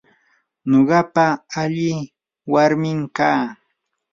nuqaqa 0.69 1.25
alli 1.59 1.91
warmim 2.53 2.99
kaa. 3.17 3.43